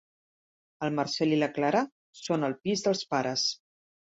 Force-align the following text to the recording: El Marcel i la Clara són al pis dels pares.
El 0.87 0.95
Marcel 0.99 1.35
i 1.37 1.39
la 1.41 1.49
Clara 1.59 1.83
són 2.21 2.49
al 2.49 2.57
pis 2.65 2.87
dels 2.89 3.05
pares. 3.15 3.47